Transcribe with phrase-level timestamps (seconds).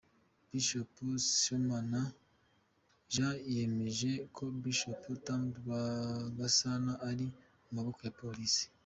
[0.49, 0.93] Bishop
[1.31, 2.01] Sibomana
[3.13, 8.63] Jean yemeje ko Bishop Tom Rwagasana ari mu maboko ya Polisi.